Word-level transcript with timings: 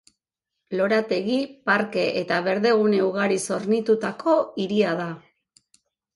Lorategi, 0.77 1.35
parke 1.71 2.05
eta 2.21 2.39
berdegune 2.47 3.03
ugariz 3.09 3.39
hornitutako 3.59 4.41
hiria 4.67 4.97
da. 5.05 5.09